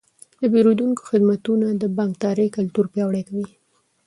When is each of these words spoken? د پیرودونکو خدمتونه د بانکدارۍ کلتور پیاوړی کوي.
د 0.39 0.41
پیرودونکو 0.53 1.01
خدمتونه 1.11 1.67
د 1.81 1.83
بانکدارۍ 1.97 2.47
کلتور 2.57 2.85
پیاوړی 2.93 3.23
کوي. 3.27 3.47